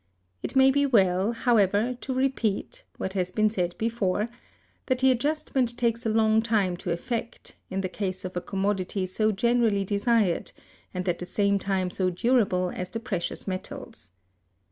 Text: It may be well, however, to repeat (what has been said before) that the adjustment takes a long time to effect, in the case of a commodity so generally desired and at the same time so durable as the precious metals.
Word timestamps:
It 0.41 0.55
may 0.55 0.71
be 0.71 0.87
well, 0.87 1.31
however, 1.31 1.93
to 2.01 2.11
repeat 2.11 2.85
(what 2.97 3.13
has 3.13 3.29
been 3.29 3.51
said 3.51 3.75
before) 3.77 4.29
that 4.87 4.97
the 4.97 5.11
adjustment 5.11 5.77
takes 5.77 6.07
a 6.07 6.09
long 6.09 6.41
time 6.41 6.75
to 6.77 6.89
effect, 6.89 7.55
in 7.69 7.81
the 7.81 7.87
case 7.87 8.25
of 8.25 8.35
a 8.35 8.41
commodity 8.41 9.05
so 9.05 9.31
generally 9.31 9.85
desired 9.85 10.53
and 10.91 11.07
at 11.07 11.19
the 11.19 11.27
same 11.27 11.59
time 11.59 11.91
so 11.91 12.09
durable 12.09 12.71
as 12.73 12.89
the 12.89 12.99
precious 12.99 13.47
metals. 13.47 14.09